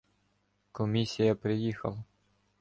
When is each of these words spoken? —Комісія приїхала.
—Комісія 0.71 1.35
приїхала. 1.35 2.03